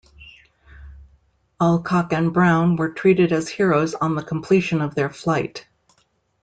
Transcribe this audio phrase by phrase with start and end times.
[1.61, 5.67] Alcock and Brown were treated as heroes on the completion of their flight.